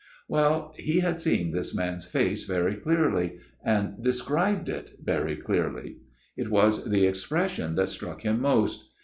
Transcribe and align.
"Well; 0.27 0.73
he 0.77 1.01
had 1.01 1.19
seen 1.19 1.51
this 1.51 1.75
man's 1.75 2.07
face 2.07 2.45
very 2.45 2.73
clearly; 2.73 3.37
and 3.63 4.01
described 4.03 4.67
it 4.67 4.97
very 5.03 5.35
clearly." 5.35 5.97
It 6.35 6.49
was 6.49 6.85
the 6.89 7.05
expression 7.05 7.75
that 7.75 7.89
struck 7.89 8.23
him 8.23 8.41
most. 8.41 8.89